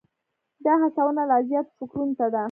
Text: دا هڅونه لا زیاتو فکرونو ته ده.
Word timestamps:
دا 0.65 0.73
هڅونه 0.81 1.23
لا 1.29 1.37
زیاتو 1.49 1.71
فکرونو 1.79 2.13
ته 2.19 2.25
ده. 2.33 2.39